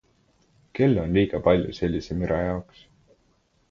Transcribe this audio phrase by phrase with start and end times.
[0.79, 2.85] Kell on liiga palju sellise müra jaoks.